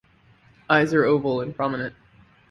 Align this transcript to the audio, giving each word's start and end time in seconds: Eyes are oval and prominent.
Eyes 0.67 0.95
are 0.95 1.05
oval 1.05 1.41
and 1.41 1.55
prominent. 1.55 1.93